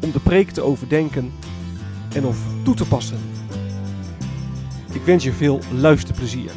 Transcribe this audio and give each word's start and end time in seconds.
om 0.00 0.10
de 0.12 0.20
preek 0.20 0.50
te 0.50 0.62
overdenken 0.62 1.32
en 2.14 2.24
of 2.24 2.38
toe 2.64 2.74
te 2.74 2.88
passen. 2.88 3.18
Ik 4.92 5.02
wens 5.02 5.24
je 5.24 5.32
veel 5.32 5.60
luisterplezier. 5.72 6.50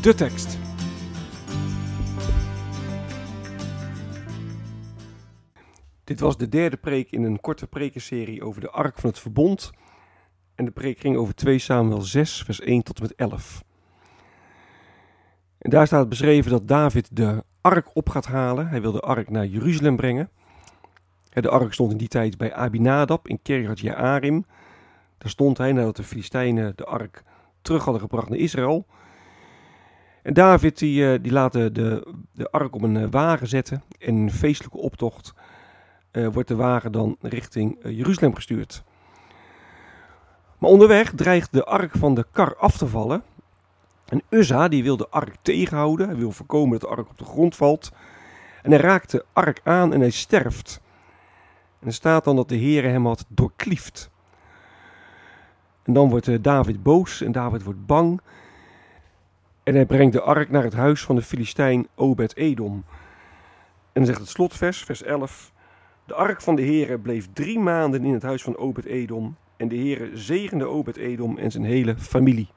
De 0.00 0.14
tekst. 0.14 0.58
Dit 6.04 6.20
was 6.20 6.36
de 6.36 6.48
derde 6.48 6.76
preek 6.76 7.10
in 7.10 7.22
een 7.22 7.40
korte 7.40 7.66
prekenserie 7.66 8.42
over 8.42 8.60
de 8.60 8.70
Ark 8.70 8.98
van 8.98 9.10
het 9.10 9.18
Verbond. 9.18 9.70
En 10.54 10.64
de 10.64 10.70
preek 10.70 10.98
ging 10.98 11.16
over 11.16 11.34
2 11.34 11.58
Samuel 11.58 12.00
6, 12.00 12.42
vers 12.42 12.60
1 12.60 12.82
tot 12.82 12.96
en 12.96 13.02
met 13.02 13.14
11. 13.14 13.64
En 15.58 15.70
daar 15.70 15.86
staat 15.86 16.08
beschreven 16.08 16.50
dat 16.50 16.68
David 16.68 17.16
de 17.16 17.44
ark 17.68 17.90
op 17.92 18.08
gaat 18.08 18.26
halen. 18.26 18.68
Hij 18.68 18.80
wil 18.80 18.92
de 18.92 19.00
ark 19.00 19.30
naar 19.30 19.46
Jeruzalem 19.46 19.96
brengen. 19.96 20.30
De 21.30 21.48
ark 21.48 21.72
stond 21.72 21.92
in 21.92 21.98
die 21.98 22.08
tijd 22.08 22.38
bij 22.38 22.54
Abinadab 22.54 23.28
in 23.28 23.42
Kirjat 23.42 23.80
Jearim. 23.80 24.44
Daar 25.18 25.30
stond 25.30 25.58
hij 25.58 25.72
nadat 25.72 25.96
de 25.96 26.02
Filistijnen 26.02 26.72
de 26.76 26.84
ark 26.84 27.22
terug 27.62 27.84
hadden 27.84 28.02
gebracht 28.02 28.28
naar 28.28 28.38
Israël. 28.38 28.86
En 30.22 30.34
David 30.34 30.78
die, 30.78 31.12
eh, 31.12 31.18
die 31.22 31.32
laat 31.32 31.52
de, 31.52 31.72
de 32.32 32.50
ark 32.50 32.74
op 32.74 32.82
een 32.82 32.96
eh, 32.96 33.08
wagen 33.10 33.46
zetten. 33.46 33.82
En 33.98 34.06
in 34.08 34.16
een 34.16 34.30
feestelijke 34.30 34.78
optocht 34.78 35.34
uh, 36.12 36.28
wordt 36.28 36.48
de 36.48 36.56
wagen 36.56 36.92
dan 36.92 37.16
richting 37.20 37.78
Jeruzalem 37.82 38.34
gestuurd. 38.34 38.84
Maar 40.58 40.70
onderweg 40.70 41.12
dreigt 41.14 41.52
de 41.52 41.64
ark 41.64 41.92
van 41.96 42.14
de 42.14 42.26
kar 42.32 42.56
af 42.56 42.78
te 42.78 42.86
vallen. 42.86 43.22
En 44.08 44.22
Uzza 44.28 44.68
die 44.68 44.82
wil 44.82 44.96
de 44.96 45.08
ark 45.08 45.36
tegenhouden. 45.42 46.06
Hij 46.06 46.16
wil 46.16 46.30
voorkomen 46.30 46.78
dat 46.78 46.80
de 46.80 46.96
ark 46.96 47.08
op 47.08 47.18
de 47.18 47.24
grond 47.24 47.56
valt. 47.56 47.92
En 48.62 48.70
hij 48.70 48.80
raakt 48.80 49.10
de 49.10 49.24
ark 49.32 49.60
aan 49.64 49.92
en 49.92 50.00
hij 50.00 50.10
sterft. 50.10 50.80
En 51.80 51.86
er 51.86 51.92
staat 51.92 52.24
dan 52.24 52.36
dat 52.36 52.48
de 52.48 52.58
Heere 52.58 52.88
hem 52.88 53.06
had 53.06 53.24
doorklieft. 53.28 54.10
En 55.82 55.92
dan 55.92 56.08
wordt 56.08 56.42
David 56.44 56.82
boos 56.82 57.20
en 57.20 57.32
David 57.32 57.62
wordt 57.62 57.86
bang. 57.86 58.20
En 59.62 59.74
hij 59.74 59.86
brengt 59.86 60.12
de 60.12 60.20
ark 60.20 60.50
naar 60.50 60.62
het 60.62 60.74
huis 60.74 61.04
van 61.04 61.16
de 61.16 61.22
Filistijn 61.22 61.86
Obed-Edom. 61.94 62.84
En 63.92 64.04
dan 64.04 64.06
zegt 64.06 64.18
het 64.18 64.28
slotvers, 64.28 64.84
vers 64.84 65.02
11. 65.02 65.52
De 66.04 66.14
ark 66.14 66.42
van 66.42 66.54
de 66.54 66.62
Heere 66.62 66.98
bleef 66.98 67.28
drie 67.32 67.58
maanden 67.58 68.04
in 68.04 68.12
het 68.12 68.22
huis 68.22 68.42
van 68.42 68.56
Obed-Edom. 68.56 69.36
En 69.56 69.68
de 69.68 69.76
Heere 69.76 70.10
zegende 70.16 70.66
Obed-Edom 70.66 71.38
en 71.38 71.50
zijn 71.50 71.64
hele 71.64 71.96
familie. 71.96 72.48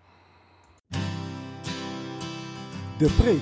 De 3.02 3.16
preek. 3.18 3.42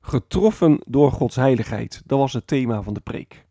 Getroffen 0.00 0.80
door 0.86 1.12
Gods 1.12 1.36
heiligheid, 1.36 2.02
dat 2.06 2.18
was 2.18 2.32
het 2.32 2.46
thema 2.46 2.82
van 2.82 2.94
de 2.94 3.00
preek. 3.00 3.46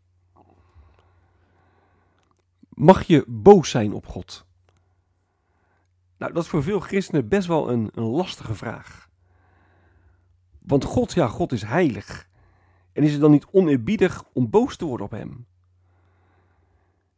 Mag 2.68 3.02
je 3.02 3.24
boos 3.26 3.70
zijn 3.70 3.92
op 3.92 4.06
God? 4.06 4.46
Nou, 6.18 6.32
dat 6.32 6.42
is 6.42 6.48
voor 6.48 6.62
veel 6.62 6.80
christenen 6.80 7.28
best 7.28 7.46
wel 7.46 7.70
een, 7.70 7.90
lastige 7.94 8.54
vraag. 8.54 9.08
Want 10.58 10.84
God, 10.84 11.12
ja, 11.12 11.26
God 11.26 11.52
is 11.52 11.62
heilig. 11.62 12.28
En 12.92 13.02
is 13.02 13.12
het 13.12 13.20
dan 13.20 13.30
niet 13.30 13.46
oneerbiedig 13.50 14.24
om 14.32 14.50
boos 14.50 14.76
te 14.76 14.84
worden 14.84 15.06
op 15.06 15.12
hem? 15.12 15.46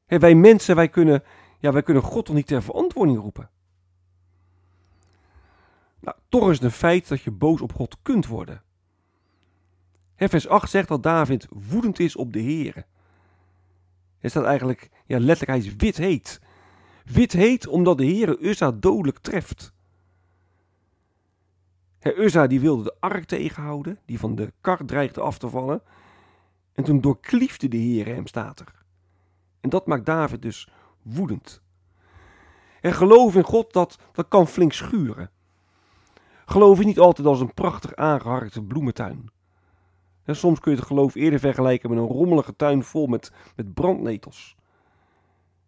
wij 0.06 0.34
mensen, 0.34 0.76
wij 0.76 0.88
kunnen, 0.88 1.22
ja, 1.59 1.72
wij 1.72 1.83
kunnen 1.83 2.03
God 2.03 2.25
toch 2.25 2.34
niet 2.34 2.47
ter 2.47 2.62
verantwoording 2.62 3.19
roepen? 3.19 3.50
Nou, 6.00 6.17
toch 6.28 6.50
is 6.50 6.55
het 6.55 6.65
een 6.65 6.71
feit 6.71 7.09
dat 7.09 7.22
je 7.22 7.31
boos 7.31 7.61
op 7.61 7.72
God 7.72 7.97
kunt 8.03 8.27
worden. 8.27 8.62
vers 10.17 10.49
8 10.49 10.71
zegt 10.71 10.89
dat 10.89 11.03
David 11.03 11.47
woedend 11.50 11.99
is 11.99 12.17
op 12.17 12.33
de 12.33 12.39
Heer. 12.39 12.87
Het 14.19 14.31
staat 14.31 14.44
eigenlijk, 14.44 14.91
ja, 15.06 15.19
letterlijk, 15.19 15.59
hij 15.59 15.71
is 15.71 15.77
wit 15.77 15.97
heet. 15.97 16.41
Wit 17.05 17.33
heet 17.33 17.67
omdat 17.67 17.99
de 17.99 18.05
Heer 18.05 18.41
Uzza 18.41 18.73
dodelijk 18.73 19.19
treft. 19.19 19.75
Uzza 22.00 22.47
die 22.47 22.61
wilde 22.61 22.83
de 22.83 22.97
ark 23.00 23.25
tegenhouden, 23.25 23.99
die 24.05 24.19
van 24.19 24.34
de 24.34 24.53
kar 24.61 24.84
dreigde 24.84 25.21
af 25.21 25.38
te 25.38 25.49
vallen. 25.49 25.83
En 26.73 26.84
toen 26.84 27.00
doorkliefde 27.00 27.69
de 27.69 27.77
Heer 27.77 28.06
hem, 28.06 28.27
staat 28.27 28.61
er. 28.61 28.84
En 29.61 29.71
dat 29.71 29.87
maakt 29.87 30.06
David 30.06 30.43
dus 30.43 30.69
woedend. 31.06 31.62
En 32.81 32.93
geloof 32.93 33.34
in 33.34 33.43
God, 33.43 33.72
dat, 33.72 33.99
dat 34.12 34.28
kan 34.28 34.47
flink 34.47 34.72
schuren. 34.72 35.31
Geloof 36.47 36.78
is 36.78 36.84
niet 36.84 36.99
altijd 36.99 37.27
als 37.27 37.41
een 37.41 37.55
prachtig 37.55 37.94
aangeharkte 37.94 38.62
bloementuin. 38.62 39.31
En 40.25 40.37
soms 40.37 40.61
kun 40.61 40.72
je 40.72 40.78
het 40.78 40.87
geloof 40.87 41.15
eerder 41.15 41.39
vergelijken 41.39 41.91
met 41.91 41.99
een 41.99 42.06
rommelige 42.06 42.56
tuin 42.56 42.84
vol 42.84 43.06
met, 43.06 43.33
met 43.56 43.75
brandnetels. 43.75 44.56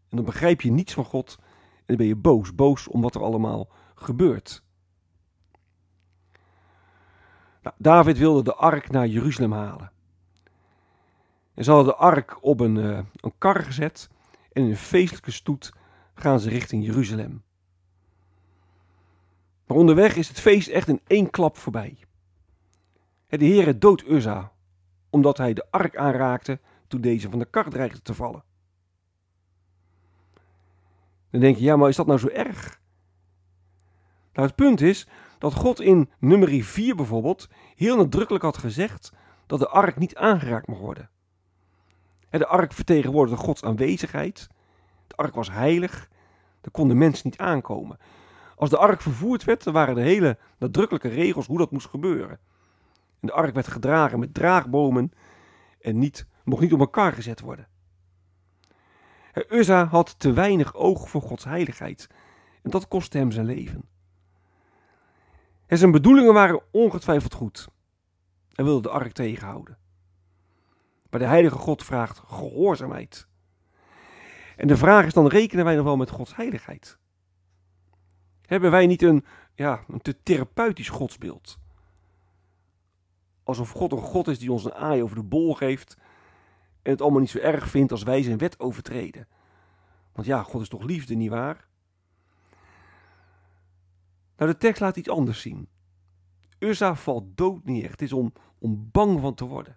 En 0.09 0.17
dan 0.17 0.25
begrijp 0.25 0.61
je 0.61 0.71
niets 0.71 0.93
van 0.95 1.05
God 1.05 1.37
en 1.77 1.85
dan 1.87 1.97
ben 1.97 2.07
je 2.07 2.17
boos, 2.17 2.55
boos 2.55 2.89
om 2.89 3.01
wat 3.01 3.15
er 3.15 3.23
allemaal 3.23 3.69
gebeurt. 3.95 4.63
Nou, 7.63 7.75
David 7.79 8.19
wilde 8.19 8.43
de 8.43 8.55
ark 8.55 8.91
naar 8.91 9.07
Jeruzalem 9.07 9.53
halen. 9.53 9.93
En 11.55 11.65
ze 11.65 11.71
hadden 11.71 11.93
de 11.93 11.99
ark 11.99 12.39
op 12.41 12.61
een, 12.61 12.77
uh, 12.77 12.99
een 13.15 13.35
kar 13.39 13.63
gezet 13.63 14.11
en 14.59 14.65
in 14.65 14.71
een 14.71 14.77
feestelijke 14.77 15.31
stoet 15.31 15.73
gaan 16.15 16.41
ze 16.41 16.49
richting 16.49 16.85
Jeruzalem. 16.85 17.43
Maar 19.67 19.77
onderweg 19.77 20.17
is 20.17 20.29
het 20.29 20.41
feest 20.41 20.69
echt 20.69 20.89
in 20.89 21.01
één 21.07 21.31
klap 21.31 21.57
voorbij. 21.57 21.99
De 23.27 23.37
Heere 23.47 23.79
dood 23.79 24.05
Uzza, 24.07 24.53
omdat 25.11 25.39
hij 25.39 25.53
de 25.53 25.67
ark 25.71 25.97
aanraakte 25.97 26.61
toen 26.89 27.01
deze 27.01 27.31
van 27.31 27.39
de 27.39 27.45
kar 27.45 27.71
dreigde 27.71 28.03
te 28.03 28.15
vallen. 28.15 28.45
Dan 31.31 31.41
denk 31.41 31.57
je, 31.57 31.65
ja, 31.65 31.77
maar 31.77 31.89
is 31.89 31.97
dat 31.97 32.07
nou 32.07 32.19
zo 32.19 32.29
erg? 32.29 32.81
Nou, 34.33 34.47
het 34.47 34.57
punt 34.57 34.81
is 34.81 35.09
dat 35.39 35.55
God 35.55 35.81
in 35.81 36.11
nummer 36.19 36.63
4 36.63 36.97
bijvoorbeeld 36.97 37.49
heel 37.75 37.97
nadrukkelijk 37.97 38.45
had 38.45 38.59
gezegd 38.59 39.13
dat 39.47 39.59
de 39.59 39.69
ark 39.69 39.99
niet 39.99 40.17
aangeraakt 40.17 40.67
mag 40.67 40.79
worden. 40.79 41.11
De 42.31 42.47
ark 42.47 42.73
vertegenwoordigde 42.73 43.41
Gods 43.45 43.63
aanwezigheid. 43.63 44.49
De 45.07 45.17
ark 45.17 45.35
was 45.35 45.51
heilig. 45.51 46.09
Daar 46.61 46.71
konden 46.71 46.99
mensen 46.99 47.29
niet 47.29 47.39
aankomen. 47.39 47.99
Als 48.57 48.71
de 48.71 48.79
ark 48.79 49.01
vervoerd 49.01 49.45
werd, 49.45 49.65
dan 49.65 49.73
waren 49.73 49.97
er 49.97 50.03
hele 50.03 50.39
nadrukkelijke 50.59 51.09
regels 51.09 51.47
hoe 51.47 51.59
dat 51.59 51.71
moest 51.71 51.89
gebeuren. 51.89 52.39
En 53.21 53.27
de 53.27 53.33
ark 53.33 53.55
werd 53.55 53.69
gedragen 53.69 54.19
met 54.19 54.35
draagbomen 54.35 55.13
en 55.81 55.99
niet, 55.99 56.27
mocht 56.45 56.63
niet 56.63 56.73
op 56.73 56.81
elkaar 56.81 57.13
gezet 57.13 57.41
worden. 57.41 57.69
Uzza 59.49 59.85
had 59.85 60.19
te 60.19 60.33
weinig 60.33 60.75
oog 60.75 61.09
voor 61.09 61.23
Gods 61.23 61.45
heiligheid 61.45 62.09
en 62.63 62.71
dat 62.71 62.89
kostte 62.89 63.19
hem 63.19 63.31
zijn 63.31 63.47
leven. 63.47 63.85
En 65.67 65.79
zijn 65.79 65.91
bedoelingen 65.91 66.35
waren 66.35 66.63
ongetwijfeld 66.71 67.35
goed. 67.35 67.69
Hij 68.53 68.65
wilde 68.65 68.83
de 68.83 68.95
ark 68.95 69.13
tegenhouden. 69.13 69.79
Maar 71.11 71.21
de 71.21 71.27
heilige 71.27 71.57
God 71.57 71.85
vraagt 71.85 72.19
gehoorzaamheid. 72.19 73.29
En 74.57 74.69
de 74.69 74.77
vraag 74.77 75.07
is 75.07 75.13
dan, 75.13 75.27
rekenen 75.27 75.65
wij 75.65 75.75
nog 75.75 75.85
wel 75.85 75.97
met 75.97 76.11
Gods 76.11 76.37
heiligheid? 76.37 76.99
Hebben 78.43 78.71
wij 78.71 78.87
niet 78.87 79.03
een, 79.03 79.25
ja, 79.55 79.85
een 79.89 80.01
te 80.01 80.23
therapeutisch 80.23 80.89
godsbeeld? 80.89 81.59
Alsof 83.43 83.71
God 83.71 83.93
een 83.93 83.99
God 83.99 84.29
is 84.29 84.39
die 84.39 84.53
ons 84.53 84.65
een 84.65 84.75
aai 84.75 85.03
over 85.03 85.17
de 85.17 85.23
bol 85.23 85.55
geeft 85.55 85.97
en 86.83 86.91
het 86.91 87.01
allemaal 87.01 87.21
niet 87.21 87.31
zo 87.31 87.39
erg 87.39 87.69
vindt 87.69 87.93
als 87.93 88.03
wij 88.03 88.23
zijn 88.23 88.39
wet 88.39 88.61
overtreden. 88.61 89.29
Want 90.13 90.27
ja, 90.27 90.43
God 90.43 90.61
is 90.61 90.69
toch 90.69 90.83
liefde, 90.83 91.15
nietwaar? 91.15 91.67
Nou, 94.37 94.51
de 94.51 94.59
tekst 94.59 94.81
laat 94.81 94.97
iets 94.97 95.09
anders 95.09 95.41
zien. 95.41 95.69
Uzza 96.59 96.95
valt 96.95 97.37
dood 97.37 97.65
neer. 97.65 97.91
Het 97.91 98.03
is 98.03 98.13
om, 98.13 98.33
om 98.59 98.89
bang 98.93 99.21
van 99.21 99.35
te 99.35 99.45
worden. 99.45 99.77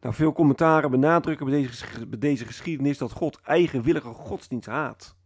Nou, 0.00 0.14
veel 0.14 0.32
commentaren 0.32 0.90
benadrukken 0.90 1.46
bij 1.46 2.18
deze, 2.18 2.44
geschiedenis 2.44 2.98
dat 2.98 3.12
God 3.12 3.40
eigenwillige 3.40 4.08
godsdienst 4.08 4.68
haat. 4.68 5.16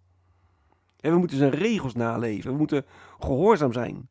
En 1.01 1.13
we 1.13 1.19
moeten 1.19 1.37
zijn 1.37 1.51
regels 1.51 1.95
naleven. 1.95 2.53
We 2.53 2.59
moeten 2.59 2.87
gehoorzaam 3.19 3.73
zijn. 3.73 4.09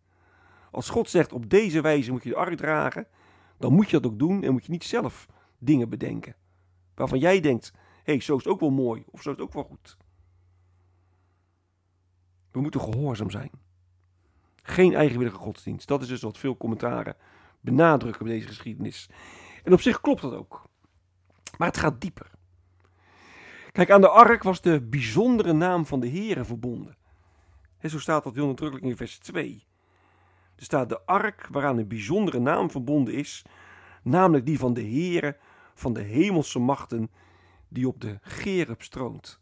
Als 0.71 0.89
God 0.89 1.09
zegt 1.09 1.33
op 1.33 1.49
deze 1.49 1.81
wijze 1.81 2.11
moet 2.11 2.23
je 2.23 2.29
de 2.29 2.35
ark 2.35 2.57
dragen, 2.57 3.07
dan 3.57 3.73
moet 3.73 3.89
je 3.89 3.99
dat 3.99 4.11
ook 4.11 4.19
doen 4.19 4.43
en 4.43 4.51
moet 4.51 4.65
je 4.65 4.71
niet 4.71 4.83
zelf 4.83 5.27
dingen 5.57 5.89
bedenken. 5.89 6.35
Waarvan 6.95 7.19
jij 7.19 7.39
denkt, 7.39 7.71
hé, 8.03 8.11
hey, 8.11 8.21
zo 8.21 8.37
is 8.37 8.43
het 8.43 8.53
ook 8.53 8.59
wel 8.59 8.71
mooi 8.71 9.03
of 9.07 9.21
zo 9.21 9.29
is 9.29 9.35
het 9.35 9.45
ook 9.45 9.53
wel 9.53 9.63
goed. 9.63 9.97
We 12.51 12.61
moeten 12.61 12.81
gehoorzaam 12.81 13.29
zijn. 13.29 13.51
Geen 14.63 14.93
eigenwillige 14.93 15.37
godsdienst. 15.37 15.87
Dat 15.87 16.01
is 16.01 16.07
dus 16.07 16.21
wat 16.21 16.37
veel 16.37 16.57
commentaren 16.57 17.15
benadrukken 17.59 18.25
bij 18.25 18.33
deze 18.33 18.47
geschiedenis. 18.47 19.09
En 19.63 19.73
op 19.73 19.81
zich 19.81 20.01
klopt 20.01 20.21
dat 20.21 20.33
ook. 20.33 20.69
Maar 21.57 21.67
het 21.67 21.77
gaat 21.77 22.01
dieper. 22.01 22.31
Kijk, 23.71 23.91
aan 23.91 24.01
de 24.01 24.09
ark 24.09 24.43
was 24.43 24.61
de 24.61 24.81
bijzondere 24.81 25.53
naam 25.53 25.85
van 25.85 25.99
de 25.99 26.09
Heere 26.09 26.45
verbonden. 26.45 26.97
En 27.77 27.89
zo 27.89 27.99
staat 27.99 28.23
dat 28.23 28.35
heel 28.35 28.47
nadrukkelijk 28.47 28.87
in 28.87 28.97
vers 28.97 29.17
2. 29.17 29.65
Er 30.55 30.63
staat 30.63 30.89
de 30.89 31.05
ark 31.05 31.47
waaraan 31.51 31.77
een 31.77 31.87
bijzondere 31.87 32.39
naam 32.39 32.71
verbonden 32.71 33.13
is, 33.13 33.45
namelijk 34.03 34.45
die 34.45 34.59
van 34.59 34.73
de 34.73 34.81
Heere 34.81 35.37
van 35.73 35.93
de 35.93 36.01
hemelse 36.01 36.59
machten 36.59 37.11
die 37.67 37.87
op 37.87 38.01
de 38.01 38.19
Gerub 38.21 38.81
stroont. 38.81 39.39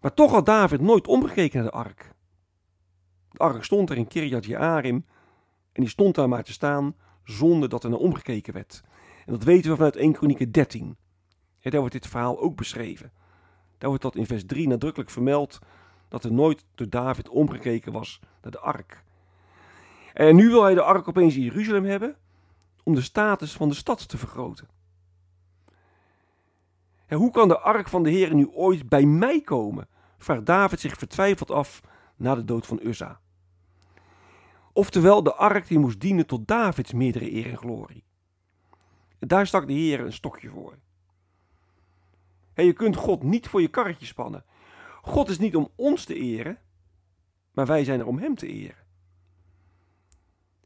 Maar 0.00 0.14
toch 0.14 0.30
had 0.30 0.46
David 0.46 0.80
nooit 0.80 1.06
omgekeken 1.06 1.62
naar 1.62 1.70
de 1.70 1.76
ark. 1.76 2.12
De 3.30 3.38
ark 3.38 3.64
stond 3.64 3.90
er 3.90 3.96
in 3.96 4.08
Kirjat 4.08 4.44
Jearim 4.44 5.06
en 5.72 5.82
die 5.82 5.88
stond 5.88 6.14
daar 6.14 6.28
maar 6.28 6.42
te 6.42 6.52
staan 6.52 6.94
zonder 7.24 7.68
dat 7.68 7.84
er 7.84 7.90
naar 7.90 7.98
omgekeken 7.98 8.52
werd. 8.52 8.82
En 9.26 9.32
dat 9.32 9.44
weten 9.44 9.70
we 9.70 9.76
vanuit 9.76 9.96
1 9.96 10.12
Kronieken 10.12 10.52
13. 10.52 10.96
Ja, 11.58 11.70
daar 11.70 11.80
wordt 11.80 11.94
dit 11.94 12.06
verhaal 12.06 12.40
ook 12.40 12.56
beschreven. 12.56 13.12
Daar 13.78 13.88
wordt 13.88 14.02
dat 14.02 14.16
in 14.16 14.26
vers 14.26 14.46
3 14.46 14.68
nadrukkelijk 14.68 15.10
vermeld 15.10 15.58
dat 16.08 16.24
er 16.24 16.32
nooit 16.32 16.64
door 16.74 16.88
David 16.88 17.28
omgekeken 17.28 17.92
was 17.92 18.20
naar 18.42 18.52
de 18.52 18.58
ark. 18.58 19.04
En 20.12 20.36
nu 20.36 20.48
wil 20.48 20.62
hij 20.62 20.74
de 20.74 20.82
ark 20.82 21.08
opeens 21.08 21.34
in 21.36 21.42
Jeruzalem 21.42 21.84
hebben 21.84 22.16
om 22.82 22.94
de 22.94 23.00
status 23.00 23.52
van 23.52 23.68
de 23.68 23.74
stad 23.74 24.08
te 24.08 24.18
vergroten. 24.18 24.68
En 27.06 27.18
hoe 27.18 27.30
kan 27.30 27.48
de 27.48 27.58
ark 27.58 27.88
van 27.88 28.02
de 28.02 28.10
Heer 28.10 28.34
nu 28.34 28.48
ooit 28.48 28.88
bij 28.88 29.04
mij 29.04 29.40
komen? 29.40 29.88
vraagt 30.18 30.46
David 30.46 30.80
zich 30.80 30.98
vertwijfeld 30.98 31.50
af 31.50 31.80
na 32.16 32.34
de 32.34 32.44
dood 32.44 32.66
van 32.66 32.80
Uzza. 32.82 33.20
Oftewel, 34.72 35.22
de 35.22 35.34
ark 35.34 35.66
die 35.66 35.78
moest 35.78 36.00
dienen 36.00 36.26
tot 36.26 36.48
Davids 36.48 36.92
meerdere 36.92 37.32
eer 37.32 37.50
en 37.50 37.58
glorie. 37.58 38.04
Daar 39.18 39.46
stak 39.46 39.66
de 39.66 39.72
Heer 39.72 40.00
een 40.00 40.12
stokje 40.12 40.48
voor. 40.48 40.78
Je 42.54 42.72
kunt 42.72 42.96
God 42.96 43.22
niet 43.22 43.48
voor 43.48 43.60
je 43.60 43.68
karretje 43.68 44.06
spannen. 44.06 44.44
God 45.02 45.28
is 45.28 45.38
niet 45.38 45.56
om 45.56 45.70
ons 45.74 46.04
te 46.04 46.14
eren, 46.14 46.58
maar 47.52 47.66
wij 47.66 47.84
zijn 47.84 48.00
er 48.00 48.06
om 48.06 48.18
Hem 48.18 48.34
te 48.34 48.46
eren. 48.46 48.84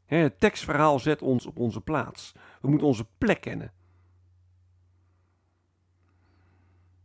Het 0.05 0.39
tekstverhaal 0.39 0.99
zet 0.99 1.21
ons 1.21 1.45
op 1.45 1.57
onze 1.57 1.81
plaats. 1.81 2.33
We 2.61 2.69
moeten 2.69 2.87
onze 2.87 3.07
plek 3.17 3.41
kennen. 3.41 3.73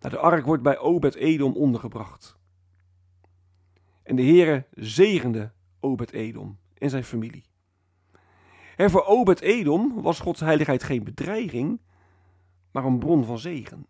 Nou, 0.01 0.15
de 0.15 0.21
ark 0.21 0.45
wordt 0.45 0.63
bij 0.63 0.79
Obed-Edom 0.79 1.53
ondergebracht. 1.53 2.39
En 4.03 4.17
de 4.17 4.23
Heere 4.23 4.67
zegende 4.71 5.53
Obed-Edom 5.81 6.59
en 6.83 6.91
zijn 6.91 7.05
familie. 7.05 7.45
En 8.77 8.91
voor 8.91 9.05
Obed-Edom 9.05 10.03
was 10.03 10.21
Gods 10.21 10.41
heiligheid 10.41 10.83
geen 10.83 11.05
bedreiging, 11.05 11.81
maar 12.71 12.85
een 12.85 12.99
bron 12.99 13.25
van 13.25 13.39
zegen. 13.39 13.87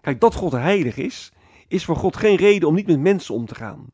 Kijk, 0.00 0.20
dat 0.20 0.34
God 0.34 0.52
heilig 0.52 0.96
is, 0.96 1.32
is 1.68 1.84
voor 1.84 1.96
God 1.96 2.16
geen 2.16 2.36
reden 2.36 2.68
om 2.68 2.74
niet 2.74 2.86
met 2.86 3.00
mensen 3.00 3.34
om 3.34 3.46
te 3.46 3.54
gaan. 3.54 3.92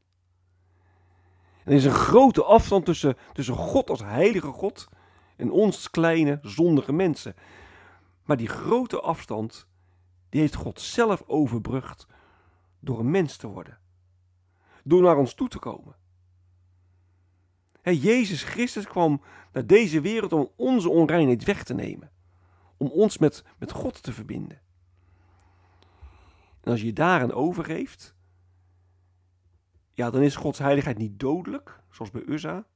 er 1.65 1.73
is 1.73 1.85
een 1.85 1.91
grote 1.91 2.45
afstand 2.45 2.85
tussen, 2.85 3.17
tussen 3.33 3.55
God 3.55 3.91
als 3.91 4.01
heilige 4.01 4.53
God 4.53 4.89
en 5.37 5.51
ons 5.51 5.91
kleine, 5.91 6.39
zondige 6.43 6.93
mensen. 6.93 7.35
Maar 8.25 8.37
die 8.37 8.49
grote 8.49 9.01
afstand, 9.01 9.67
die 10.29 10.41
heeft 10.41 10.55
God 10.55 10.81
zelf 10.81 11.23
overbrugd 11.27 12.07
door 12.81 12.99
een 12.99 13.11
mens 13.11 13.37
te 13.37 13.47
worden. 13.47 13.79
Door 14.85 15.03
naar 15.03 15.17
ons 15.17 15.35
toe 15.35 15.49
te 15.49 15.59
komen. 15.59 15.98
Jezus 17.83 18.43
Christus 18.43 18.87
kwam 18.87 19.21
naar 19.53 19.67
deze 19.67 20.01
wereld 20.01 20.33
om 20.33 20.51
onze 20.57 20.91
onreinheid 20.91 21.45
weg 21.45 21.65
te 21.65 21.75
nemen. 21.75 22.11
Om 22.77 22.89
ons 22.89 23.19
met, 23.19 23.45
met 23.59 23.73
God 23.73 24.03
te 24.03 24.13
verbinden. 24.13 24.61
En 26.61 26.71
als 26.71 26.83
je 26.83 26.93
daaraan 26.93 27.33
overgeeft, 27.33 28.15
ja, 29.93 30.11
dan 30.11 30.23
is 30.23 30.37
Gods 30.37 30.59
heiligheid 30.59 30.99
niet 30.99 31.21
dodelijk, 31.21 31.81
zoals 31.91 32.11
bij 32.11 32.23
Uzza. 32.27 32.67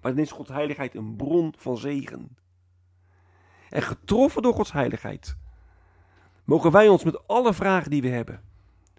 Maar 0.00 0.14
dan 0.14 0.22
is 0.22 0.30
Gods 0.30 0.50
heiligheid 0.50 0.94
een 0.94 1.16
bron 1.16 1.54
van 1.58 1.76
zegen. 1.76 2.36
En 3.70 3.82
getroffen 3.82 4.42
door 4.42 4.54
Gods 4.54 4.72
heiligheid, 4.72 5.36
mogen 6.44 6.70
wij 6.70 6.88
ons 6.88 7.04
met 7.04 7.26
alle 7.26 7.54
vragen 7.54 7.90
die 7.90 8.02
we 8.02 8.08
hebben, 8.08 8.42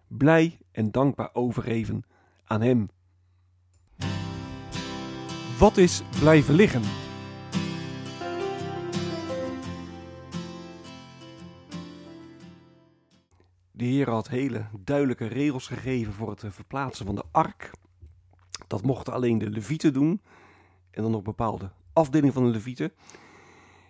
blij 0.07 0.59
en 0.71 0.91
dankbaar 0.91 1.29
overgeven 1.33 2.03
aan 2.43 2.61
Hem. 2.61 2.89
Wat 5.59 5.77
is 5.77 6.01
blijven 6.19 6.53
liggen? 6.53 6.81
De 13.71 13.85
Heer 13.85 14.09
had 14.09 14.27
hele 14.27 14.65
duidelijke 14.79 15.25
regels 15.25 15.67
gegeven 15.67 16.13
voor 16.13 16.29
het 16.29 16.43
verplaatsen 16.47 17.05
van 17.05 17.15
de 17.15 17.23
ark. 17.31 17.71
Dat 18.67 18.83
mochten 18.83 19.13
alleen 19.13 19.37
de 19.37 19.49
levieten 19.49 19.93
doen. 19.93 20.21
En 20.91 21.01
dan 21.01 21.11
nog 21.11 21.21
bepaalde 21.21 21.71
afdelingen 21.93 22.33
van 22.33 22.43
de 22.43 22.49
levieten. 22.49 22.91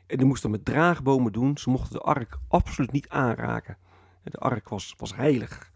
En 0.08 0.18
die 0.18 0.26
moesten 0.26 0.52
met 0.52 0.66
draagbomen 0.66 1.32
doen. 1.32 1.58
Ze 1.58 1.70
mochten 1.70 1.94
de 1.94 2.00
ark 2.00 2.38
absoluut 2.48 2.92
niet 2.92 3.10
aanraken. 3.10 3.78
De 4.24 4.38
ark 4.38 4.70
was, 4.70 4.96
was 4.98 5.16
heilig. 5.16 5.72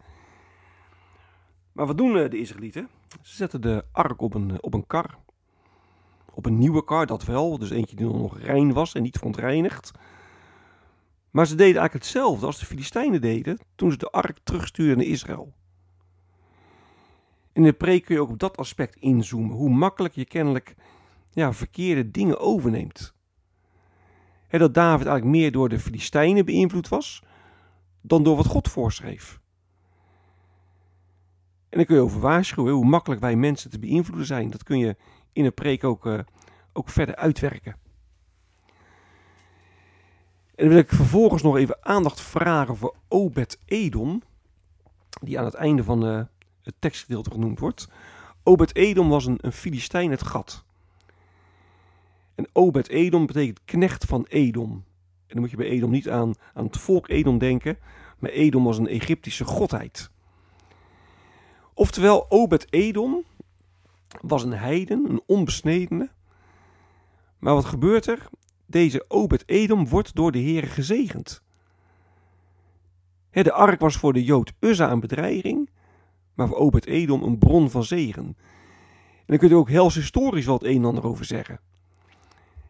Maar 1.72 1.86
wat 1.86 1.98
doen 1.98 2.12
de 2.12 2.38
Israëlieten? 2.38 2.88
Ze 3.22 3.36
zetten 3.36 3.60
de 3.60 3.84
ark 3.92 4.20
op 4.20 4.34
een, 4.34 4.62
op 4.62 4.74
een 4.74 4.86
kar. 4.86 5.18
Op 6.40 6.46
een 6.46 6.58
nieuwe 6.58 6.84
kar, 6.84 7.06
dat 7.06 7.24
wel. 7.24 7.58
Dus 7.58 7.70
eentje 7.70 7.96
die 7.96 8.06
nog 8.06 8.38
rein 8.38 8.72
was 8.72 8.94
en 8.94 9.02
niet 9.02 9.16
verontreinigd. 9.16 9.90
Maar 11.30 11.46
ze 11.46 11.54
deden 11.54 11.80
eigenlijk 11.80 12.04
hetzelfde 12.04 12.46
als 12.46 12.58
de 12.58 12.66
Filistijnen 12.66 13.20
deden 13.20 13.58
toen 13.74 13.90
ze 13.90 13.96
de 13.96 14.10
ark 14.10 14.38
terugstuurden 14.42 14.96
naar 14.96 15.06
Israël. 15.06 15.52
In 17.52 17.62
de 17.62 17.72
preek 17.72 18.04
kun 18.04 18.14
je 18.14 18.20
ook 18.20 18.30
op 18.30 18.38
dat 18.38 18.56
aspect 18.56 18.96
inzoomen. 18.96 19.56
Hoe 19.56 19.70
makkelijk 19.70 20.14
je 20.14 20.24
kennelijk 20.24 20.74
ja, 21.32 21.52
verkeerde 21.52 22.10
dingen 22.10 22.38
overneemt. 22.38 23.14
Dat 24.48 24.74
David 24.74 25.06
eigenlijk 25.06 25.36
meer 25.36 25.52
door 25.52 25.68
de 25.68 25.78
Filistijnen 25.78 26.44
beïnvloed 26.44 26.88
was 26.88 27.22
dan 28.00 28.22
door 28.22 28.36
wat 28.36 28.46
God 28.46 28.68
voorschreef. 28.68 29.40
En 31.68 31.76
dan 31.78 31.84
kun 31.84 31.96
je 31.96 32.02
over 32.02 32.20
waarschuwen 32.20 32.72
hoe 32.72 32.86
makkelijk 32.86 33.20
wij 33.20 33.36
mensen 33.36 33.70
te 33.70 33.78
beïnvloeden 33.78 34.26
zijn. 34.26 34.50
Dat 34.50 34.62
kun 34.62 34.78
je 34.78 34.96
in 35.32 35.44
een 35.44 35.54
preek 35.54 35.84
ook, 35.84 36.06
uh, 36.06 36.18
ook 36.72 36.88
verder 36.88 37.16
uitwerken. 37.16 37.76
En 40.54 40.66
dan 40.66 40.68
wil 40.68 40.78
ik 40.78 40.88
vervolgens 40.88 41.42
nog 41.42 41.56
even 41.56 41.84
aandacht 41.84 42.20
vragen 42.20 42.76
voor 42.76 42.94
Obed-Edom, 43.08 44.22
die 45.20 45.38
aan 45.38 45.44
het 45.44 45.54
einde 45.54 45.84
van 45.84 46.06
uh, 46.06 46.22
het 46.62 46.74
tekstgedeelte 46.78 47.30
genoemd 47.30 47.58
wordt. 47.58 47.88
Obed-Edom 48.42 49.08
was 49.08 49.26
een, 49.26 49.38
een 49.40 49.52
Filistijn 49.52 50.10
het 50.10 50.22
gat. 50.22 50.64
En 52.34 52.48
Obed-Edom 52.52 53.26
betekent 53.26 53.60
knecht 53.64 54.04
van 54.04 54.26
Edom. 54.28 54.70
En 54.70 55.36
dan 55.36 55.40
moet 55.40 55.50
je 55.50 55.56
bij 55.56 55.66
Edom 55.66 55.90
niet 55.90 56.08
aan, 56.08 56.34
aan 56.54 56.64
het 56.64 56.76
volk 56.76 57.08
Edom 57.08 57.38
denken, 57.38 57.78
maar 58.18 58.30
Edom 58.30 58.64
was 58.64 58.78
een 58.78 58.88
Egyptische 58.88 59.44
godheid. 59.44 60.10
Oftewel, 61.74 62.26
Obed-Edom 62.28 63.24
was 64.20 64.42
een 64.42 64.52
heiden, 64.52 65.10
een 65.10 65.22
onbesnedene. 65.26 66.10
Maar 67.38 67.54
wat 67.54 67.64
gebeurt 67.64 68.06
er? 68.06 68.28
Deze 68.66 69.04
Obed-Edom 69.08 69.88
wordt 69.88 70.14
door 70.14 70.32
de 70.32 70.38
Heer 70.38 70.66
gezegend. 70.66 71.42
de 73.30 73.52
ark 73.52 73.80
was 73.80 73.96
voor 73.96 74.12
de 74.12 74.24
Jood 74.24 74.52
Uzza 74.60 74.90
een 74.90 75.00
bedreiging, 75.00 75.70
maar 76.34 76.48
voor 76.48 76.56
Obed-Edom 76.56 77.22
een 77.22 77.38
bron 77.38 77.70
van 77.70 77.84
zegen. 77.84 78.24
En 78.24 79.26
daar 79.26 79.38
kunt 79.38 79.50
u 79.50 79.54
ook 79.54 79.70
hels 79.70 79.94
historisch 79.94 80.44
wat 80.44 80.64
een 80.64 80.76
en 80.76 80.84
ander 80.84 81.06
over 81.06 81.24
zeggen. 81.24 81.60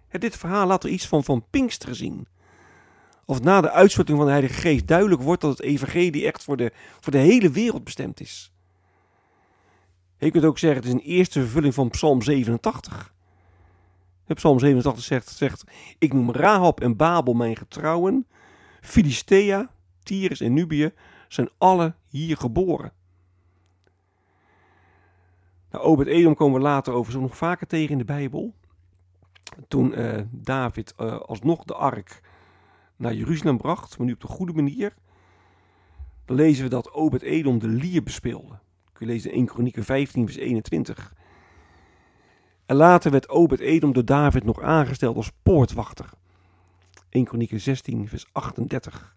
dit 0.09 0.37
verhaal 0.37 0.67
laat 0.67 0.85
er 0.85 0.91
iets 0.91 1.09
van 1.09 1.25
van 1.25 1.45
Pinksteren 1.51 1.95
zien. 1.95 2.27
Of 3.25 3.43
na 3.43 3.61
de 3.61 3.71
uitstorting 3.71 4.17
van 4.17 4.27
de 4.27 4.33
Heilige 4.33 4.61
Geest 4.61 4.87
duidelijk 4.87 5.23
wordt 5.23 5.41
dat 5.41 5.51
het 5.51 5.67
evangelie 5.67 6.27
echt 6.27 6.45
voor 6.45 6.57
de, 6.57 6.73
voor 7.01 7.13
de 7.13 7.19
hele 7.19 7.51
wereld 7.51 7.85
bestemd 7.85 8.21
is. 8.21 8.53
Je 10.21 10.31
kunt 10.31 10.45
ook 10.45 10.59
zeggen, 10.59 10.81
het 10.81 10.89
is 10.89 10.95
een 10.95 11.11
eerste 11.11 11.41
vervulling 11.41 11.75
van 11.75 11.91
Psalm 11.91 12.23
87. 12.23 13.15
Psalm 14.35 14.59
87 14.59 15.05
zegt, 15.05 15.29
zegt, 15.29 15.65
ik 15.99 16.13
noem 16.13 16.33
Rahab 16.33 16.81
en 16.81 16.97
Babel 16.97 17.35
mijn 17.35 17.57
getrouwen. 17.57 18.27
Filistea, 18.81 19.71
Tyrus 20.03 20.41
en 20.41 20.53
Nubië 20.53 20.93
zijn 21.29 21.51
alle 21.59 21.95
hier 22.09 22.37
geboren. 22.37 22.93
Nou, 25.71 25.85
Obed-Edom 25.85 26.35
komen 26.35 26.61
we 26.61 26.67
later 26.67 26.93
over 26.93 27.21
nog 27.21 27.37
vaker 27.37 27.67
tegen 27.67 27.91
in 27.91 27.99
de 27.99 28.05
Bijbel. 28.05 28.55
Toen 29.69 30.01
uh, 30.01 30.21
David 30.31 30.95
uh, 30.99 31.21
alsnog 31.21 31.65
de 31.65 31.75
ark 31.75 32.21
naar 32.97 33.15
Jeruzalem 33.15 33.57
bracht, 33.57 33.99
maar 33.99 34.07
nu 34.07 34.13
op 34.13 34.21
de 34.21 34.27
goede 34.27 34.53
manier. 34.53 34.95
Dan 36.25 36.37
lezen 36.37 36.65
we 36.65 36.71
dat 36.71 36.93
Obed-Edom 36.93 37.59
de 37.59 37.69
lier 37.69 38.03
bespeelde. 38.03 38.59
Kun 39.01 39.09
je 39.09 39.15
lezen 39.15 39.31
in 39.31 39.37
1 39.37 39.47
Kronieken 39.47 39.85
15 39.85 40.27
vers 40.27 40.39
21. 40.39 41.15
En 42.67 42.77
later 42.77 43.11
werd 43.11 43.29
Obed-Edom 43.29 43.93
door 43.93 44.05
David 44.05 44.45
nog 44.45 44.61
aangesteld 44.61 45.17
als 45.17 45.33
poortwachter. 45.43 46.11
1 47.09 47.25
Kronieken 47.25 47.61
16 47.61 48.09
vers 48.09 48.27
38. 48.33 49.17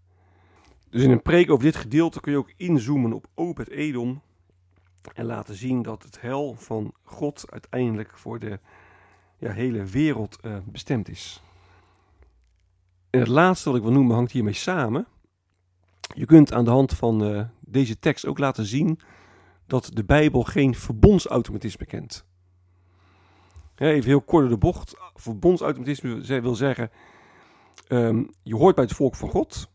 Dus 0.90 1.04
in 1.04 1.12
een 1.12 1.22
preek 1.22 1.52
over 1.52 1.64
dit 1.64 1.76
gedeelte 1.76 2.20
kun 2.20 2.32
je 2.32 2.38
ook 2.38 2.54
inzoomen 2.58 3.14
op 3.14 3.28
Obed-Edom 3.34 4.22
en 5.14 5.26
laten 5.26 5.56
zien 5.56 5.82
dat 5.82 6.04
het 6.04 6.22
hel 6.22 6.56
van 6.58 6.94
God 7.04 7.52
uiteindelijk 7.52 8.18
voor 8.18 8.40
de 8.40 8.60
ja, 9.38 9.52
hele 9.52 9.84
wereld 9.84 10.40
uh, 10.42 10.58
bestemd 10.66 11.10
is. 11.10 11.42
En 13.10 13.20
het 13.20 13.28
laatste 13.28 13.70
wat 13.70 13.78
ik 13.78 13.84
wil 13.84 13.94
noemen 13.94 14.16
hangt 14.16 14.32
hiermee 14.32 14.54
samen. 14.54 15.08
Je 16.16 16.26
kunt 16.26 16.54
aan 16.54 16.66
de 16.66 16.72
hand 16.72 16.94
van 16.94 17.32
uh, 17.32 17.44
deze 17.60 18.00
tekst 18.00 18.26
ook 18.26 18.38
laten 18.38 18.66
zien 18.66 19.00
dat 19.68 19.90
de 19.94 20.04
Bijbel 20.04 20.44
geen 20.44 20.76
verbondsautomatisme 20.76 21.86
kent. 21.86 22.26
Even 23.76 24.10
heel 24.10 24.22
kort 24.22 24.50
de 24.50 24.58
bocht. 24.58 24.96
Verbondsautomatisme 25.14 26.42
wil 26.42 26.56
zeggen, 26.56 26.92
um, 27.90 28.30
je 28.44 28.56
hoort 28.56 28.76
bij 28.76 28.84
het 28.84 28.94
volk 28.94 29.16
van 29.16 29.30
God, 29.30 29.72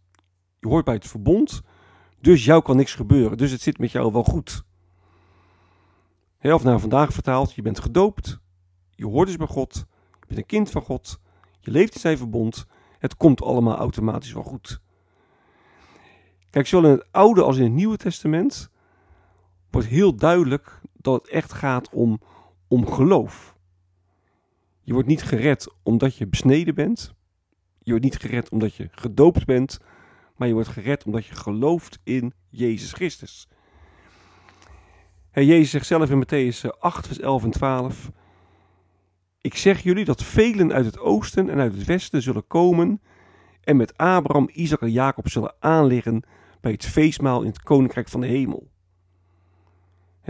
je 0.58 0.68
hoort 0.68 0.84
bij 0.84 0.94
het 0.94 1.06
verbond, 1.06 1.62
dus 2.20 2.44
jou 2.44 2.62
kan 2.62 2.76
niks 2.76 2.94
gebeuren. 2.94 3.38
Dus 3.38 3.50
het 3.50 3.60
zit 3.60 3.78
met 3.78 3.92
jou 3.92 4.12
wel 4.12 4.24
goed. 4.24 4.62
of 6.40 6.62
naar 6.62 6.80
vandaag 6.80 7.12
vertaald, 7.12 7.54
je 7.54 7.62
bent 7.62 7.80
gedoopt, 7.80 8.38
je 8.90 9.06
hoort 9.06 9.26
dus 9.26 9.36
bij 9.36 9.46
God, 9.46 9.74
je 10.20 10.26
bent 10.26 10.40
een 10.40 10.46
kind 10.46 10.70
van 10.70 10.82
God, 10.82 11.18
je 11.60 11.70
leeft 11.70 11.94
in 11.94 12.00
zijn 12.00 12.18
verbond, 12.18 12.66
het 12.98 13.16
komt 13.16 13.42
allemaal 13.42 13.76
automatisch 13.76 14.32
wel 14.32 14.42
goed. 14.42 14.80
Kijk, 16.50 16.66
zowel 16.66 16.90
in 16.90 16.96
het 16.96 17.06
Oude 17.10 17.42
als 17.42 17.56
in 17.56 17.62
het 17.62 17.72
Nieuwe 17.72 17.96
Testament 17.96 18.70
wordt 19.70 19.88
heel 19.88 20.14
duidelijk 20.14 20.80
dat 20.92 21.22
het 21.22 21.30
echt 21.30 21.52
gaat 21.52 21.90
om, 21.90 22.20
om 22.68 22.86
geloof. 22.86 23.56
Je 24.82 24.92
wordt 24.92 25.08
niet 25.08 25.22
gered 25.22 25.74
omdat 25.82 26.16
je 26.16 26.26
besneden 26.26 26.74
bent. 26.74 27.14
Je 27.78 27.90
wordt 27.90 28.04
niet 28.04 28.16
gered 28.16 28.48
omdat 28.48 28.74
je 28.74 28.88
gedoopt 28.90 29.44
bent. 29.44 29.78
Maar 30.36 30.48
je 30.48 30.54
wordt 30.54 30.68
gered 30.68 31.04
omdat 31.04 31.26
je 31.26 31.34
gelooft 31.34 31.98
in 32.04 32.32
Jezus 32.48 32.92
Christus. 32.92 33.48
En 35.30 35.46
Jezus 35.46 35.70
zegt 35.70 35.86
zelf 35.86 36.10
in 36.10 36.24
Matthäus 36.24 36.78
8, 36.78 37.06
vers 37.06 37.20
11 37.20 37.44
en 37.44 37.50
12. 37.50 38.10
Ik 39.40 39.56
zeg 39.56 39.82
jullie 39.82 40.04
dat 40.04 40.24
velen 40.24 40.72
uit 40.72 40.84
het 40.84 40.98
oosten 40.98 41.50
en 41.50 41.58
uit 41.58 41.74
het 41.74 41.84
westen 41.84 42.22
zullen 42.22 42.46
komen 42.46 43.00
en 43.60 43.76
met 43.76 43.96
Abraham, 43.96 44.48
Isaac 44.52 44.80
en 44.80 44.90
Jacob 44.90 45.28
zullen 45.28 45.54
aanliggen 45.58 46.22
bij 46.60 46.72
het 46.72 46.86
feestmaal 46.86 47.40
in 47.40 47.48
het 47.48 47.62
koninkrijk 47.62 48.08
van 48.08 48.20
de 48.20 48.26
hemel. 48.26 48.70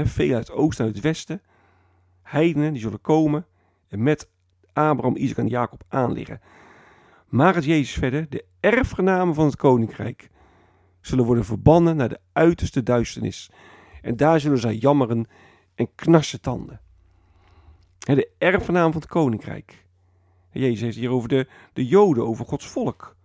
Veel 0.07 0.35
uit 0.35 0.47
het 0.49 0.57
oosten 0.57 0.85
en 0.85 0.87
uit 0.87 0.97
het 0.97 1.05
westen, 1.05 1.43
heidenen 2.23 2.73
die 2.73 2.83
zullen 2.83 3.01
komen 3.01 3.47
en 3.89 4.03
met 4.03 4.29
Abraham, 4.73 5.17
Isaac 5.17 5.37
en 5.37 5.49
Jacob 5.49 5.85
aanliggen. 5.89 6.41
Maar 7.27 7.55
het 7.55 7.65
Jezus 7.65 7.95
verder, 7.95 8.29
de 8.29 8.45
erfgenamen 8.61 9.35
van 9.35 9.47
het 9.47 9.57
koninkrijk 9.57 10.31
zullen 11.01 11.25
worden 11.25 11.45
verbannen 11.45 11.97
naar 11.97 12.09
de 12.09 12.21
uiterste 12.33 12.83
duisternis. 12.83 13.51
En 14.03 14.17
daar 14.17 14.41
zullen 14.41 14.59
zij 14.59 14.75
jammeren 14.75 15.27
en 15.75 15.95
knarsen 15.95 16.41
tanden. 16.41 16.81
De 17.99 18.31
erfgenamen 18.39 18.93
van 18.93 19.01
het 19.01 19.11
koninkrijk. 19.11 19.87
Jezus 20.51 20.81
heeft 20.81 20.97
hier 20.97 21.11
over 21.11 21.29
de, 21.29 21.49
de 21.73 21.87
Joden, 21.87 22.27
over 22.27 22.45
Gods 22.45 22.67
volk. 22.67 23.17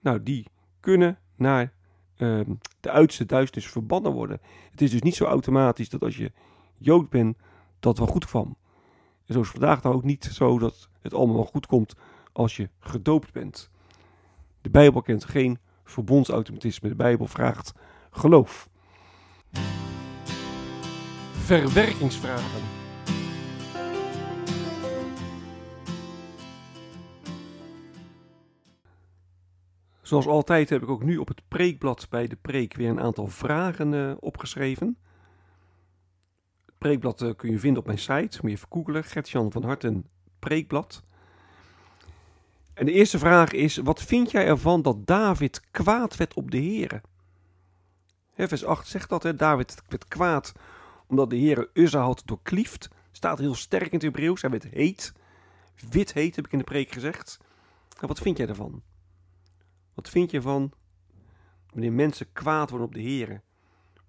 Nou, 0.00 0.22
die 0.22 0.46
kunnen 0.80 1.18
naar 1.36 1.72
Ehm, 2.20 2.50
de 2.80 2.90
uiterste 2.90 3.26
duisternis 3.26 3.70
verbannen 3.70 4.12
worden. 4.12 4.40
Het 4.70 4.80
is 4.80 4.90
dus 4.90 5.02
niet 5.02 5.14
zo 5.14 5.24
automatisch 5.24 5.88
dat 5.88 6.02
als 6.02 6.16
je 6.16 6.32
Jood 6.78 7.10
bent, 7.10 7.36
dat 7.78 7.98
wel 7.98 8.06
goed 8.06 8.26
kwam. 8.26 8.56
En 9.26 9.34
zo 9.34 9.40
is 9.40 9.48
vandaag 9.48 9.82
nou 9.82 9.94
ook 9.94 10.04
niet 10.04 10.24
zo 10.24 10.58
dat 10.58 10.88
het 11.00 11.14
allemaal 11.14 11.44
goed 11.44 11.66
komt 11.66 11.94
als 12.32 12.56
je 12.56 12.68
gedoopt 12.80 13.32
bent. 13.32 13.70
De 14.60 14.70
Bijbel 14.70 15.02
kent 15.02 15.24
geen 15.24 15.58
verbondsautomatisme. 15.84 16.88
De 16.88 16.94
Bijbel 16.94 17.26
vraagt 17.26 17.72
geloof. 18.10 18.68
Verwerkingsvragen. 21.32 22.79
Zoals 30.10 30.26
altijd 30.26 30.68
heb 30.68 30.82
ik 30.82 30.88
ook 30.88 31.02
nu 31.02 31.16
op 31.16 31.28
het 31.28 31.42
preekblad 31.48 32.06
bij 32.08 32.26
de 32.26 32.36
preek 32.36 32.74
weer 32.74 32.88
een 32.88 33.00
aantal 33.00 33.26
vragen 33.26 33.92
uh, 33.92 34.12
opgeschreven. 34.20 34.98
Het 36.66 36.78
preekblad 36.78 37.22
uh, 37.22 37.30
kun 37.36 37.50
je 37.50 37.58
vinden 37.58 37.80
op 37.80 37.86
mijn 37.86 37.98
site. 37.98 38.38
Moet 38.40 38.50
je 38.50 38.56
even 38.56 38.68
googelen. 38.70 39.04
Gertjan 39.04 39.52
van 39.52 39.64
Harten 39.64 40.06
preekblad. 40.38 41.02
En 42.74 42.86
de 42.86 42.92
eerste 42.92 43.18
vraag 43.18 43.52
is, 43.52 43.76
wat 43.76 44.02
vind 44.02 44.30
jij 44.30 44.46
ervan 44.46 44.82
dat 44.82 45.06
David 45.06 45.60
kwaad 45.70 46.16
werd 46.16 46.34
op 46.34 46.50
de 46.50 46.62
Here? 46.62 47.00
vers 48.34 48.64
8 48.64 48.86
zegt 48.86 49.08
dat, 49.08 49.22
hè? 49.22 49.36
David 49.36 49.82
werd 49.88 50.08
kwaad 50.08 50.52
omdat 51.06 51.30
de 51.30 51.38
Here 51.38 51.70
Uzza 51.72 52.00
had 52.00 52.22
doorklieft. 52.24 52.88
Staat 53.12 53.38
heel 53.38 53.54
sterk 53.54 53.86
in 53.86 53.92
het 53.92 54.02
Hebreeuws. 54.02 54.40
Hij 54.40 54.50
werd 54.50 54.64
heet. 54.64 55.12
Wit 55.90 56.12
heet, 56.12 56.36
heb 56.36 56.46
ik 56.46 56.52
in 56.52 56.58
de 56.58 56.64
preek 56.64 56.92
gezegd. 56.92 57.38
Nou, 57.94 58.06
wat 58.06 58.18
vind 58.18 58.36
jij 58.36 58.46
daarvan? 58.46 58.82
Wat 60.00 60.08
vind 60.08 60.30
je 60.30 60.42
van 60.42 60.72
wanneer 61.70 61.92
mensen 61.92 62.32
kwaad 62.32 62.70
worden 62.70 62.88
op 62.88 62.94
de 62.94 63.00
Heer? 63.00 63.42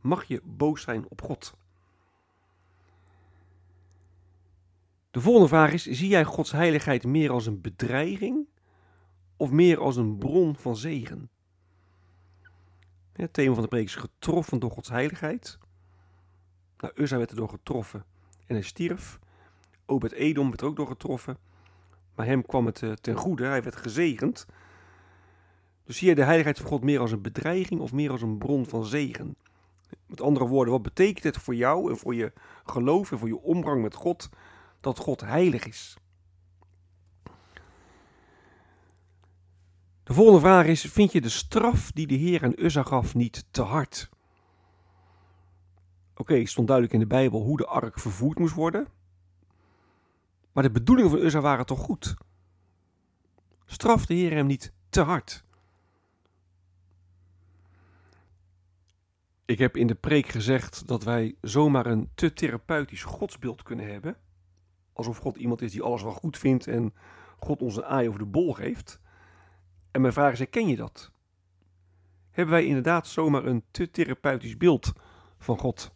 Mag 0.01 0.23
je 0.23 0.41
boos 0.43 0.81
zijn 0.81 1.05
op 1.09 1.21
God? 1.21 1.55
De 5.11 5.21
volgende 5.21 5.47
vraag 5.47 5.73
is: 5.73 5.85
zie 5.85 6.07
jij 6.07 6.23
Gods 6.23 6.51
heiligheid 6.51 7.05
meer 7.05 7.31
als 7.31 7.45
een 7.45 7.61
bedreiging 7.61 8.47
of 9.37 9.51
meer 9.51 9.79
als 9.79 9.95
een 9.95 10.17
bron 10.17 10.55
van 10.55 10.75
zegen? 10.75 11.29
Het 13.11 13.33
thema 13.33 13.53
van 13.53 13.63
de 13.63 13.69
preek 13.69 13.85
is 13.85 13.95
getroffen 13.95 14.59
door 14.59 14.71
Gods 14.71 14.89
heiligheid. 14.89 15.57
Nou, 16.77 16.93
Uzza 16.95 17.17
werd 17.17 17.29
erdoor 17.29 17.49
getroffen 17.49 18.05
en 18.45 18.55
hij 18.55 18.63
stierf. 18.63 19.19
Obed-Edom 19.85 20.47
werd 20.47 20.61
er 20.61 20.67
ook 20.67 20.75
door 20.75 20.87
getroffen. 20.87 21.37
Maar 22.15 22.25
hem 22.25 22.45
kwam 22.45 22.65
het 22.65 22.83
eh, 22.83 22.91
ten 22.91 23.15
goede, 23.15 23.45
hij 23.45 23.63
werd 23.63 23.75
gezegend. 23.75 24.45
Dus 25.83 25.97
zie 25.97 26.07
je 26.07 26.15
de 26.15 26.23
heiligheid 26.23 26.57
van 26.57 26.67
God 26.67 26.83
meer 26.83 26.99
als 26.99 27.11
een 27.11 27.21
bedreiging 27.21 27.81
of 27.81 27.91
meer 27.91 28.11
als 28.11 28.21
een 28.21 28.37
bron 28.37 28.65
van 28.65 28.85
zegen? 28.85 29.35
Met 30.05 30.21
andere 30.21 30.47
woorden, 30.47 30.73
wat 30.73 30.81
betekent 30.81 31.23
het 31.23 31.37
voor 31.37 31.55
jou 31.55 31.89
en 31.89 31.97
voor 31.97 32.15
je 32.15 32.33
geloof 32.65 33.11
en 33.11 33.19
voor 33.19 33.27
je 33.27 33.41
omgang 33.41 33.81
met 33.81 33.95
God 33.95 34.29
dat 34.79 34.97
God 34.97 35.21
heilig 35.21 35.65
is? 35.65 35.97
De 40.03 40.13
volgende 40.13 40.39
vraag 40.39 40.65
is: 40.65 40.81
vind 40.81 41.11
je 41.11 41.21
de 41.21 41.29
straf 41.29 41.91
die 41.91 42.07
de 42.07 42.15
Heer 42.15 42.43
aan 42.43 42.53
Uzza 42.55 42.83
gaf 42.83 43.15
niet 43.15 43.45
te 43.51 43.61
hard? 43.61 44.09
Oké, 46.15 46.33
het 46.33 46.49
stond 46.49 46.67
duidelijk 46.67 46.95
in 46.95 47.01
de 47.01 47.15
Bijbel 47.15 47.41
hoe 47.41 47.57
de 47.57 47.65
ark 47.65 47.99
vervoerd 47.99 48.39
moest 48.39 48.53
worden. 48.53 48.87
Maar 50.51 50.63
de 50.63 50.71
bedoelingen 50.71 51.11
van 51.11 51.19
Uzza 51.19 51.39
waren 51.39 51.65
toch 51.65 51.79
goed? 51.79 52.13
Straf 53.65 54.05
de 54.05 54.13
Heer 54.13 54.31
hem 54.31 54.45
niet 54.45 54.73
te 54.89 55.01
hard? 55.01 55.43
Ik 59.51 59.59
heb 59.59 59.77
in 59.77 59.87
de 59.87 59.95
preek 59.95 60.27
gezegd 60.27 60.87
dat 60.87 61.03
wij 61.03 61.35
zomaar 61.41 61.85
een 61.85 62.09
te 62.15 62.33
therapeutisch 62.33 63.03
godsbeeld 63.03 63.63
kunnen 63.63 63.91
hebben. 63.91 64.15
Alsof 64.93 65.17
God 65.17 65.37
iemand 65.37 65.61
is 65.61 65.71
die 65.71 65.81
alles 65.81 66.03
wel 66.03 66.11
goed 66.11 66.37
vindt 66.37 66.67
en 66.67 66.93
God 67.39 67.61
ons 67.61 67.75
een 67.75 67.85
aai 67.85 68.07
over 68.07 68.19
de 68.19 68.25
bol 68.25 68.53
geeft. 68.53 68.99
En 69.91 70.01
mijn 70.01 70.13
vraag 70.13 70.39
is, 70.39 70.49
ken 70.49 70.67
je 70.67 70.75
dat? 70.75 71.11
hebben 72.31 72.53
wij 72.53 72.65
inderdaad 72.65 73.07
zomaar 73.07 73.45
een 73.45 73.63
te 73.71 73.91
therapeutisch 73.91 74.57
beeld 74.57 74.93
van 75.37 75.57
God. 75.57 75.91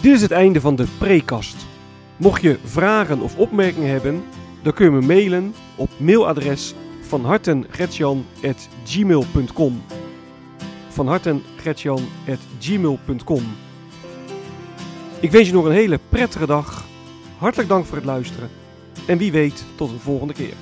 Dit 0.00 0.14
is 0.14 0.22
het 0.22 0.30
einde 0.30 0.60
van 0.60 0.76
de 0.76 0.86
prekast. 0.98 1.66
Mocht 2.16 2.42
je 2.42 2.58
vragen 2.64 3.20
of 3.20 3.38
opmerkingen 3.38 3.90
hebben, 3.90 4.22
dan 4.62 4.72
kun 4.72 4.84
je 4.84 4.90
me 4.90 5.00
mailen 5.06 5.54
op 5.76 5.90
mailadres 5.98 6.74
van 7.00 7.24
hartengretjan.gmail.com 7.24 10.01
van 10.92 11.06
hartengretjan.gmail.com 11.06 13.42
Ik 15.20 15.30
wens 15.30 15.46
je 15.46 15.52
nog 15.52 15.64
een 15.64 15.72
hele 15.72 16.00
prettige 16.08 16.46
dag. 16.46 16.84
Hartelijk 17.38 17.68
dank 17.68 17.86
voor 17.86 17.96
het 17.96 18.06
luisteren. 18.06 18.50
En 19.06 19.18
wie 19.18 19.32
weet 19.32 19.64
tot 19.74 19.90
een 19.90 20.00
volgende 20.00 20.32
keer. 20.32 20.54